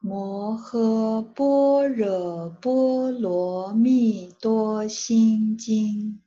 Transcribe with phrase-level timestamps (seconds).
[0.00, 6.22] 摩诃般若波罗蜜多心经。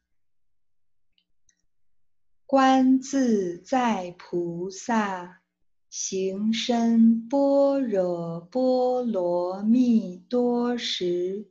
[2.45, 5.39] 观自在菩萨
[5.89, 11.47] 行深般若波罗蜜多时，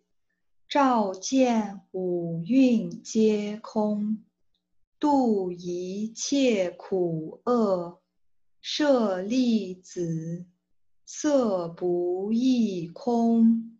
[0.69, 4.23] 照见五蕴皆空，
[4.99, 8.03] 度一切苦厄。
[8.61, 10.45] 舍利子，
[11.13, 13.77] 色不异空，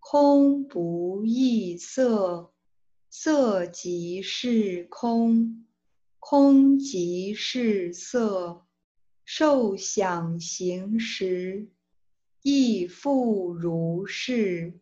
[0.00, 2.52] 空不异色，
[3.08, 5.64] 色即是空，
[6.20, 8.66] 空即是色。
[9.24, 11.70] 受想行识，
[12.42, 14.78] 亦复如是。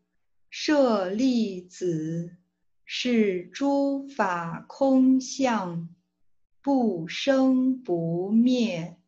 [0.50, 2.36] 舍利子，
[2.84, 5.88] 是诸法空相，
[6.60, 8.98] 不生不灭。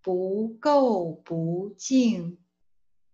[0.00, 2.38] 不垢不净，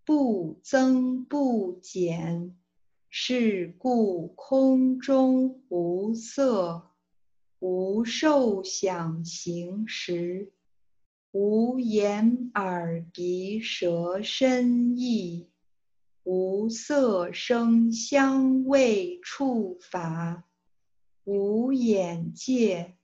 [0.05, 2.55] 不增不减，
[3.09, 6.91] 是故空中无色，
[7.59, 10.53] 无受想行识，
[11.33, 15.49] 无眼耳鼻舌身意，
[16.23, 20.45] 无色声香味触法，
[21.25, 22.95] 无眼界，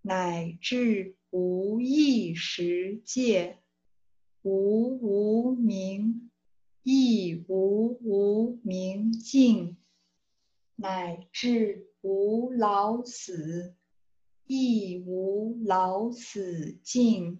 [0.00, 1.15] 乃至。
[1.36, 3.58] 无意识界，
[4.40, 6.30] 无无明，
[6.82, 9.76] 亦无无明尽，
[10.76, 13.74] 乃至无老死，
[14.46, 17.38] 亦无老死尽，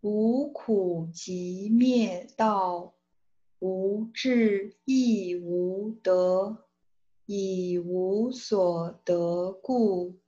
[0.00, 2.94] 无苦集灭道，
[3.58, 6.58] 无智亦无得，
[7.26, 10.20] 以无所得故。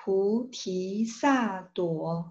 [0.00, 2.30] 菩提萨埵，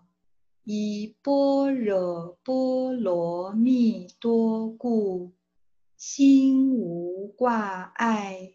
[0.64, 5.34] 依般若波罗蜜多故，
[5.98, 8.54] 心无挂碍，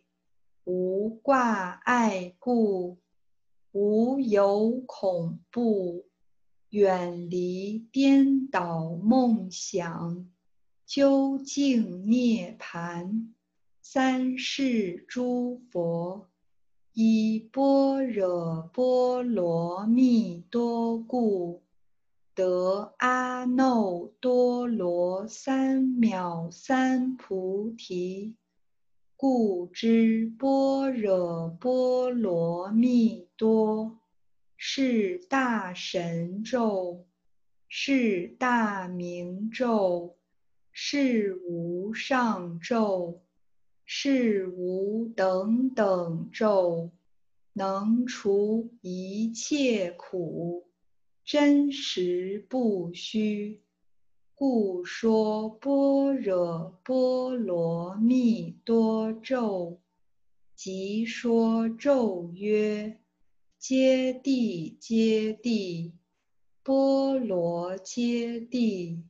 [0.64, 2.98] 无挂碍故，
[3.72, 6.06] 无有恐怖，
[6.70, 10.26] 远离颠倒梦想，
[10.86, 13.34] 究竟涅盘。
[13.82, 16.31] 三世诸佛。
[16.94, 21.62] 依般若波罗蜜多故，
[22.34, 28.36] 得阿耨多罗三藐三菩提。
[29.16, 33.98] 故知般若波罗蜜多
[34.58, 37.06] 是大神咒，
[37.68, 40.18] 是大明咒，
[40.72, 43.22] 是无上咒。
[43.94, 46.92] 是无等等咒，
[47.52, 50.64] 能除一切苦，
[51.26, 53.60] 真实不虚。
[54.34, 59.78] 故说般若波罗蜜多咒，
[60.56, 62.98] 即说咒曰：
[63.58, 65.92] 揭谛揭谛，
[66.62, 69.02] 波罗揭谛，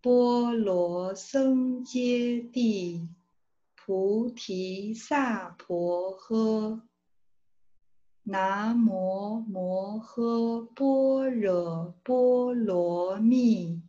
[0.00, 3.08] 波罗僧揭谛。
[3.86, 6.80] 菩提萨婆诃。
[8.24, 13.85] 南无摩诃般若波罗蜜。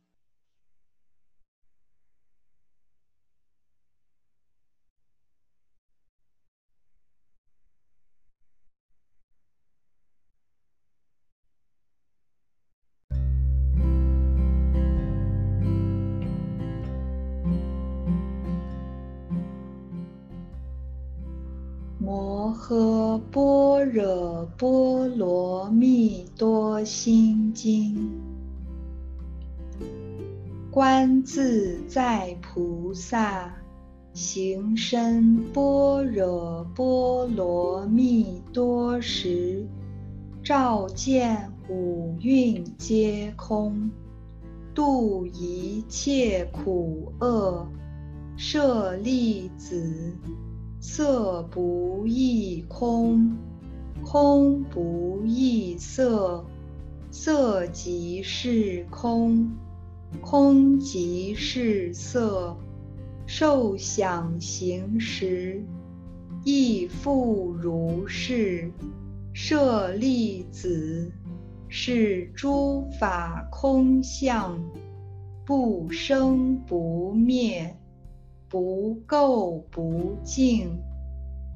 [22.70, 28.12] 摩诃般若波罗蜜多心经。
[30.70, 33.54] 观自在菩萨
[34.12, 39.66] 行深般若波罗蜜多时，
[40.44, 43.90] 照见五蕴皆空，
[44.76, 47.66] 度一切苦厄。
[48.36, 50.12] 舍利子。
[50.90, 53.38] 色不异空，
[54.06, 56.46] 空不异色，
[57.12, 59.52] 色即是空，
[60.22, 62.56] 空即是色。
[63.26, 65.62] 受想行识，
[66.46, 68.72] 亦复如是。
[69.34, 71.12] 舍利子，
[71.68, 74.58] 是诸法空相，
[75.46, 77.76] 不生不灭。
[78.50, 80.80] 不垢不净，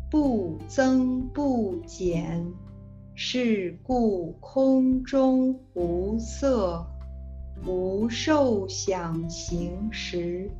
[0.10, 2.46] 不增不减，
[3.16, 6.86] 是故空中无色，
[7.66, 10.52] 无受想行识，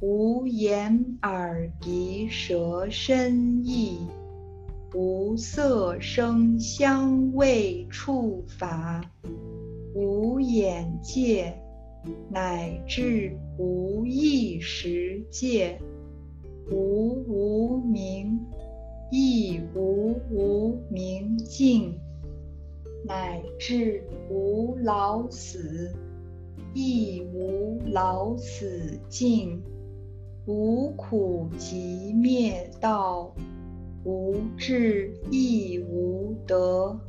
[0.00, 3.98] 无眼耳鼻舌身意，
[4.92, 9.02] 无色声香味触法，
[9.94, 11.63] 无眼界，
[12.30, 15.78] 乃至无意识界，
[16.70, 18.40] 无无明，
[19.10, 21.98] 亦无无明尽，
[23.06, 25.92] 乃至无老死，
[26.74, 29.62] 亦无老死尽。
[30.46, 33.34] 无苦集灭道，
[34.04, 37.00] 无智亦无得，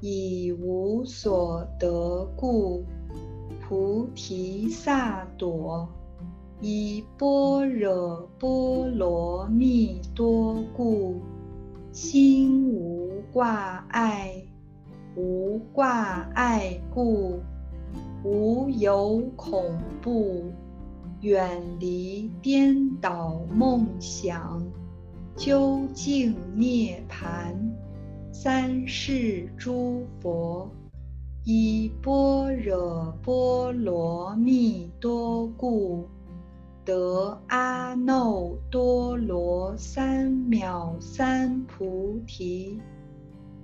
[0.00, 2.84] 以无所得故，
[3.66, 5.88] 菩提萨埵
[6.60, 11.22] 依般若波罗蜜多故，
[11.90, 14.34] 心无挂碍，
[15.16, 17.40] 无挂碍故，
[18.22, 20.52] 无有恐怖。
[21.22, 24.62] 远离颠倒梦想，
[25.36, 27.58] 究竟涅盘。
[28.30, 30.70] 三世诸佛
[31.46, 36.08] 依般若波罗蜜多故，
[36.86, 42.80] 得阿耨多罗三藐三菩提。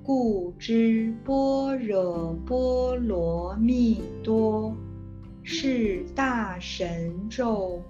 [0.02, 4.76] 故知般若波罗蜜多。
[5.42, 7.80] 是大神咒，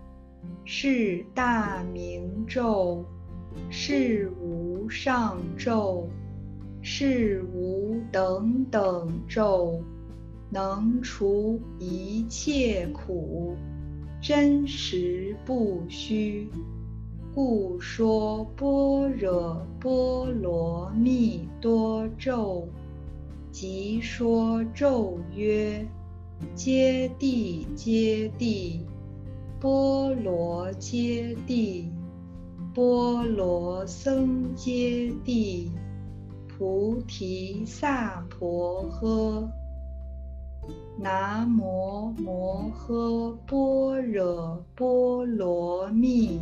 [0.64, 3.04] 是大明咒，
[3.70, 6.08] 是无上咒，
[6.82, 9.82] 是无等等咒，
[10.50, 13.54] 能除一切苦，
[14.20, 16.48] 真实不虚。
[17.34, 22.68] 故说般若波罗蜜多咒，
[23.52, 25.86] 即说咒曰。
[26.54, 28.80] 揭谛揭谛，
[29.60, 31.84] 波罗揭谛，
[32.72, 35.68] 波罗僧揭谛，
[36.60, 39.48] 菩提萨婆诃。
[40.98, 46.38] 南无摩诃般若波罗蜜。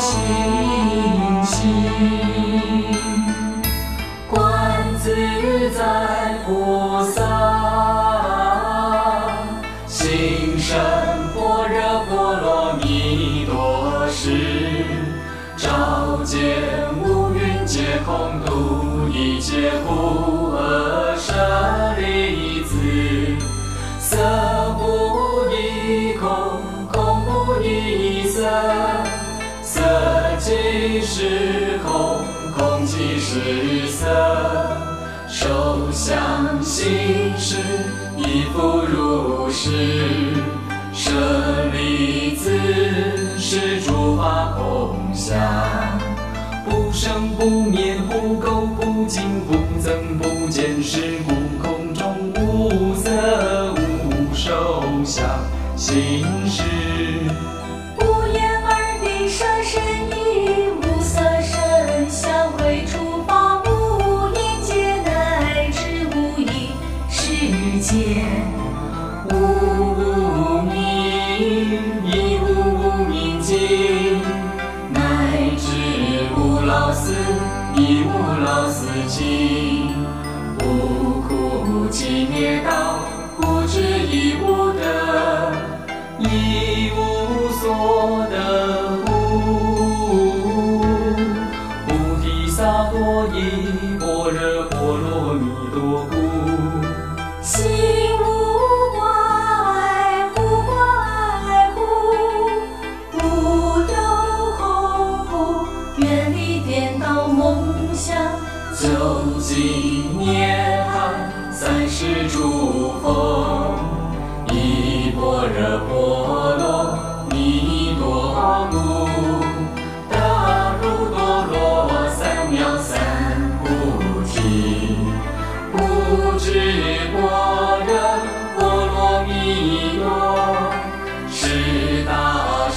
[0.00, 1.84] 信心。
[4.30, 4.40] 观
[4.98, 7.59] 自在菩萨。
[34.10, 34.76] 色，
[35.28, 37.56] 受想行识，
[38.16, 39.70] 亦复如是。
[40.92, 41.12] 舍
[41.72, 42.50] 利子，
[43.38, 45.38] 是诸法空相，
[46.68, 53.10] 不生不灭，不垢不净，不增不减，是故空中无色
[53.74, 55.24] 无受想
[55.76, 56.24] 行
[86.94, 88.89] 无所得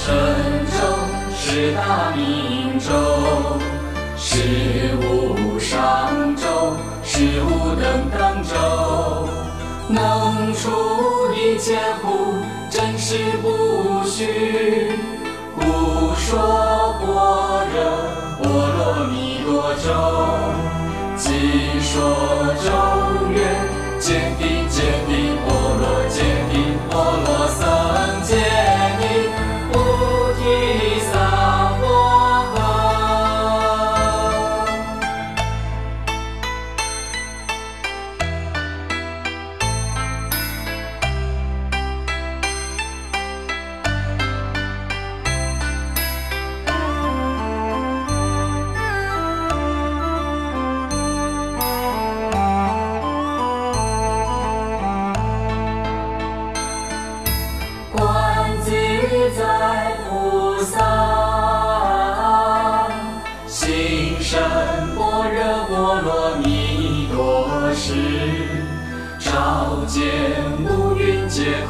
[0.04, 0.12] 神
[0.66, 0.76] 咒，
[1.34, 2.92] 是大明咒，
[4.18, 8.54] 是无上咒，是无等等咒，
[9.88, 10.68] 能除
[11.34, 12.34] 一切苦，
[12.68, 14.92] 真实不虚。
[15.56, 16.36] 故说
[17.00, 17.76] 般若
[18.42, 18.44] 波
[18.76, 19.88] 罗蜜多咒，
[21.16, 21.92] 即说
[22.62, 22.68] 咒
[23.32, 23.40] 曰：
[23.98, 25.10] 揭谛揭谛
[25.46, 25.48] 波
[25.80, 26.20] 罗揭
[26.52, 26.52] 谛
[26.90, 26.92] 波
[27.24, 27.64] 罗僧
[28.22, 28.36] 揭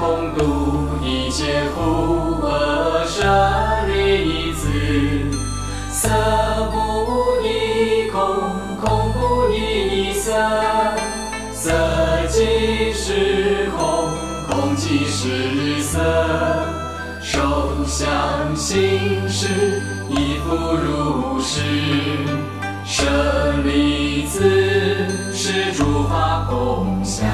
[0.05, 3.23] 空，度一切苦厄舍
[3.89, 4.69] 利子。
[5.91, 6.11] 色
[6.71, 8.21] 不异空，
[8.83, 10.31] 空不异色，
[11.53, 11.73] 色
[12.29, 14.11] 即是空，
[14.47, 15.99] 空即是色。
[17.23, 17.41] 受
[17.87, 19.81] 想行识，
[20.11, 21.63] 亦复如是。
[22.85, 23.07] 舍
[23.65, 24.43] 利子，
[25.33, 27.25] 是诸法空相。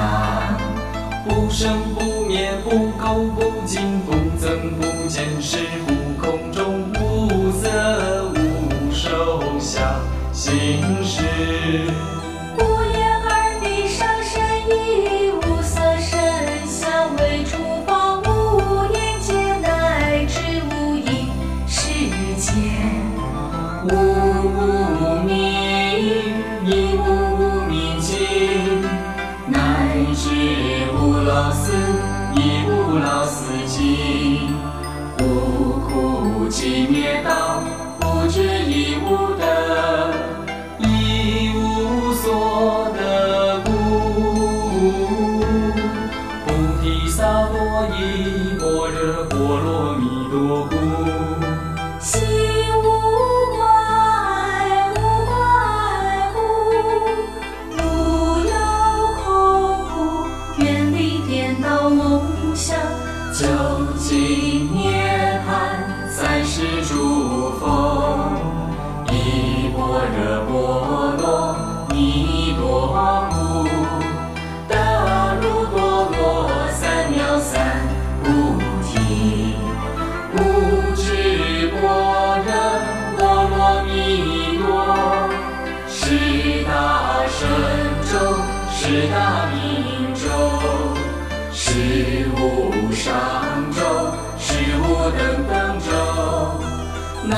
[1.27, 7.69] 不生不灭，不垢不净，不增不减，是故空中无色
[8.33, 9.99] 无受想
[10.33, 11.21] 行识。
[88.83, 90.25] 是大明咒。
[91.53, 93.13] 是无上
[93.71, 93.79] 咒，
[94.39, 95.91] 是无等等咒，
[97.23, 97.37] 能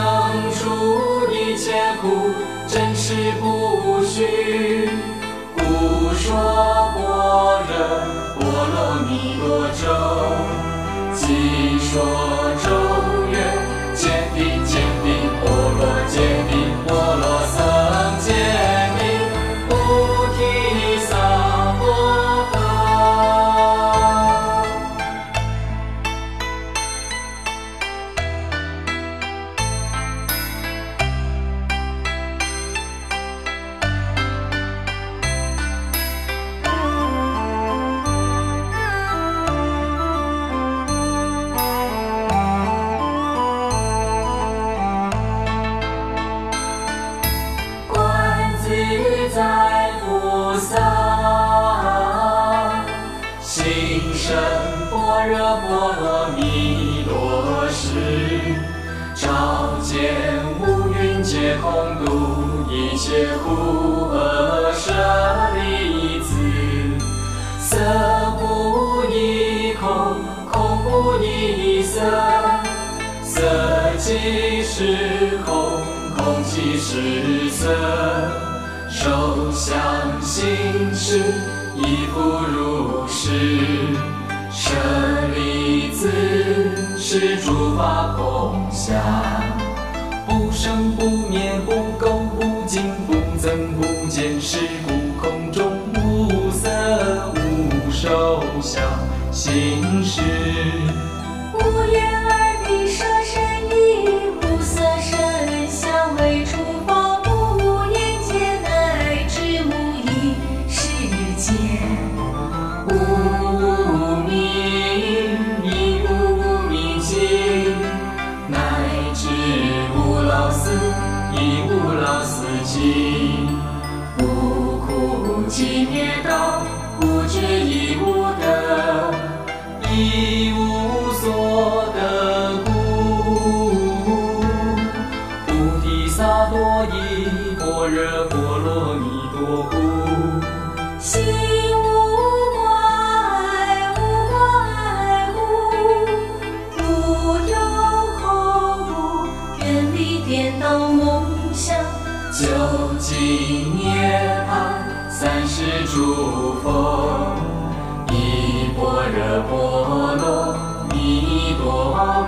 [0.54, 2.32] 除一切苦，
[2.66, 4.90] 真实不虚。
[5.58, 5.62] 故
[6.16, 6.34] 说
[6.96, 7.02] 般
[7.68, 7.74] 若
[8.40, 8.42] 波
[8.74, 8.76] 罗
[9.10, 9.84] 蜜多咒，
[11.14, 11.92] 即说
[73.44, 73.50] 色
[73.98, 75.54] 即是空，
[76.16, 77.76] 空即是色。
[78.90, 79.76] 受想
[80.22, 81.20] 行识，
[81.76, 83.32] 亦复如是。
[84.50, 84.72] 舍
[85.36, 86.10] 利子，
[86.98, 88.96] 是诸法空相，
[90.26, 94.58] 不生不灭，不垢不净，不增不减，是
[94.88, 96.70] 故空中无色
[97.36, 98.82] 无受想
[99.34, 100.22] 行识。
[101.54, 102.13] 无眼，
[104.84, 106.83] 色声香味触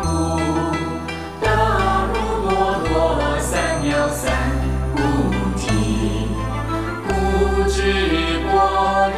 [0.01, 0.05] 故
[1.41, 1.45] 得
[2.13, 2.15] 入
[2.85, 4.23] 波罗三藐三
[4.95, 4.97] 菩
[5.57, 5.63] 提，
[7.07, 7.09] 故
[7.69, 7.77] 知
[8.45, 8.51] 般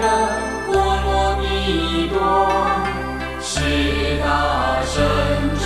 [0.01, 0.03] 若
[0.67, 0.73] 波
[1.05, 1.07] 罗
[1.41, 2.17] 蜜多
[3.41, 3.49] 是
[4.23, 4.25] 大
[4.85, 4.95] 神
[5.63, 5.65] 咒，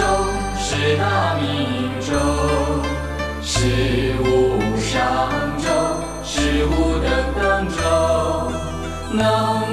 [0.58, 1.42] 是大明
[2.02, 2.10] 咒，
[3.42, 3.50] 是
[4.20, 4.26] 无
[4.80, 5.00] 上
[5.58, 5.66] 咒，
[6.24, 7.80] 是无等等咒，
[9.14, 9.20] 能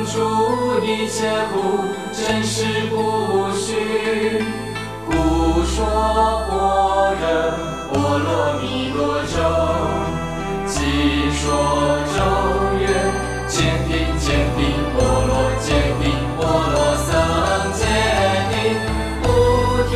[0.06, 1.87] 除一切苦。
[5.78, 5.86] 说
[6.48, 7.22] 般若
[7.92, 8.28] 波罗
[8.60, 9.38] 蜜多咒，
[10.66, 11.38] 即说
[12.16, 12.18] 咒
[12.80, 12.82] 曰：
[13.46, 14.60] 坚定坚定
[14.92, 15.68] 波罗坚
[16.02, 16.04] 定
[16.36, 17.06] 波罗僧
[17.72, 17.80] 揭
[18.50, 18.52] 谛
[19.22, 19.24] 菩
[19.88, 19.94] 提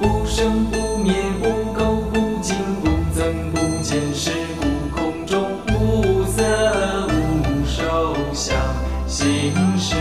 [0.00, 4.66] 不生不灭，不垢不净，不增不减，是故
[4.96, 6.42] 空中无色
[7.06, 8.56] 无受想
[9.06, 9.94] 行识。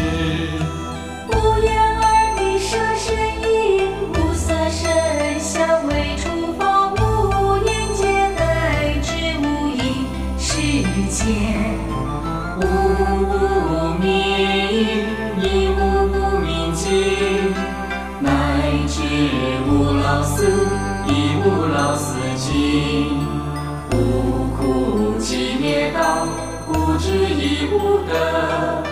[1.29, 10.07] 无眼耳鼻舌身意，无色声香味触法，无眼界乃至无意
[10.39, 10.51] 识
[11.11, 11.25] 界。
[12.59, 12.63] 无
[13.99, 14.16] 明，
[20.35, 20.45] 死，
[21.07, 21.09] 亦
[21.43, 22.45] 无老死尽。
[23.91, 23.95] 无
[24.55, 26.27] 苦集灭道，
[26.67, 28.83] 无智亦无得，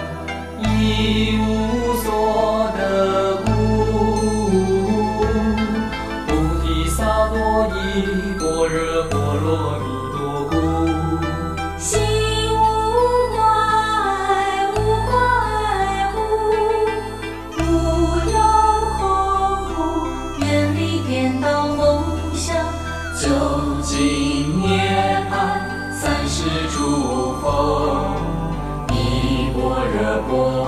[30.27, 30.65] 我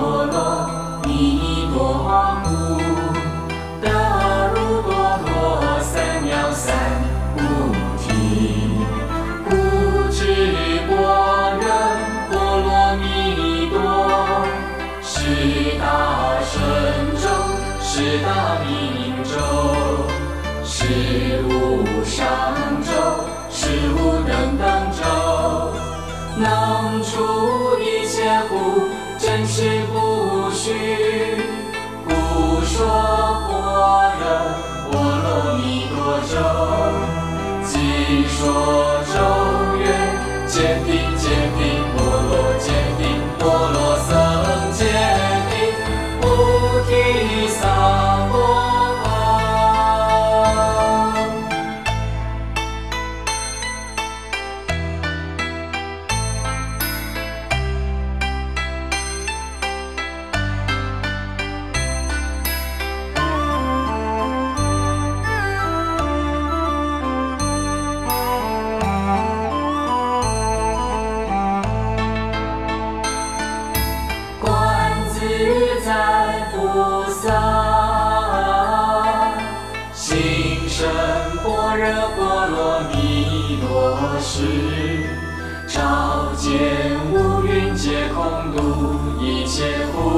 [86.38, 90.17] 见五蕴皆空度一切苦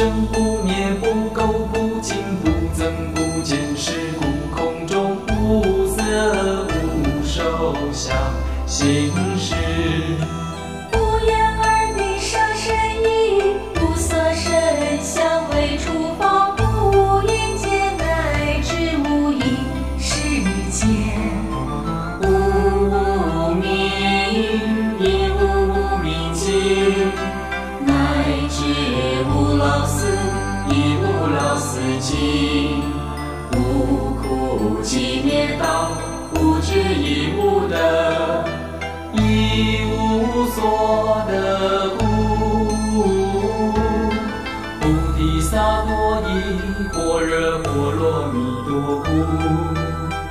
[0.00, 1.08] 生不灭不
[1.38, 8.16] 垢不净不增不减是故空中无色无受想
[8.66, 9.54] 行识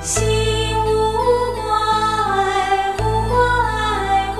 [0.01, 0.25] 心
[0.85, 1.61] 无挂
[2.35, 3.33] 碍无挂
[3.67, 4.39] 碍故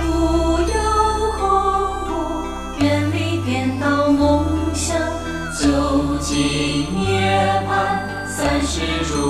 [0.00, 0.02] 无
[0.60, 0.74] 有
[1.38, 1.40] 恐
[2.08, 4.98] 怖远离颠倒梦想
[5.58, 7.46] 究竟涅
[8.26, 9.25] 三世诸